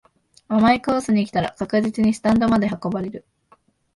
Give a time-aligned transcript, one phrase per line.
[0.47, 3.23] 甘いコースに来たら確実にスタンドまで運ばれる